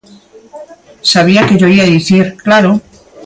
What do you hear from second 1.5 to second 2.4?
llo ía dicir,